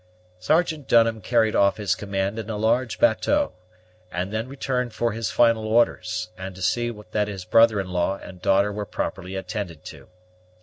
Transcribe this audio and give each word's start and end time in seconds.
Sergeant 0.39 0.87
Dunham 0.87 1.21
carried 1.21 1.55
off 1.55 1.77
his 1.77 1.93
command 1.93 2.39
in 2.39 2.49
a 2.49 2.57
large 2.57 2.97
bateau, 2.97 3.51
and 4.11 4.33
then 4.33 4.47
returned 4.49 4.95
for 4.95 5.11
his 5.11 5.29
final 5.29 5.67
orders, 5.67 6.31
and 6.39 6.55
to 6.55 6.61
see 6.63 6.89
that 7.11 7.27
his 7.27 7.45
brother 7.45 7.79
in 7.79 7.89
law 7.91 8.17
and 8.17 8.41
daughter 8.41 8.71
were 8.73 8.83
properly 8.87 9.35
attended 9.35 9.85
to. 9.85 10.07